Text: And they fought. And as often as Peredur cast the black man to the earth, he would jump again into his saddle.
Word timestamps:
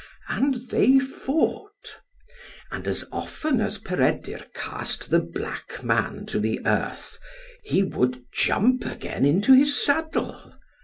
And 0.29 0.55
they 0.71 0.97
fought. 0.97 1.99
And 2.71 2.87
as 2.87 3.05
often 3.11 3.61
as 3.61 3.77
Peredur 3.77 4.47
cast 4.55 5.11
the 5.11 5.19
black 5.19 5.83
man 5.83 6.25
to 6.29 6.39
the 6.39 6.59
earth, 6.65 7.19
he 7.63 7.83
would 7.83 8.23
jump 8.33 8.83
again 8.83 9.25
into 9.25 9.53
his 9.53 9.79
saddle. 9.79 10.55